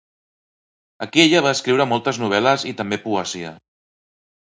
Aquí 1.05 1.19
ella 1.25 1.41
va 1.47 1.51
escriure 1.57 1.87
moltes 1.91 2.19
novel·les 2.23 2.65
i 2.71 2.73
també 2.81 2.99
poesia. 3.05 3.53